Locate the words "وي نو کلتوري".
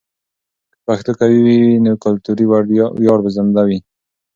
1.45-2.45